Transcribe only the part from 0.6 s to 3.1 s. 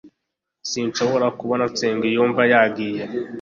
sinshobora kubona nsengiyumva. yagiye